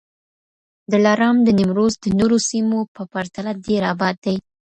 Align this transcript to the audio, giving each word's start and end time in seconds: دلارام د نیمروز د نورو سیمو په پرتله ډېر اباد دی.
دلارام 0.91 1.37
د 1.43 1.47
نیمروز 1.59 1.93
د 2.03 2.05
نورو 2.19 2.37
سیمو 2.49 2.79
په 2.95 3.01
پرتله 3.13 3.51
ډېر 3.65 3.81
اباد 3.93 4.15
دی. 4.25 4.37